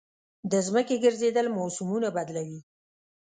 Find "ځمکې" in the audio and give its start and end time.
0.67-0.95